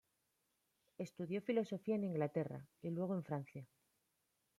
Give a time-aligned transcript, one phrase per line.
[0.97, 3.67] Estudió filosofía en Inglaterra y luego en Francia.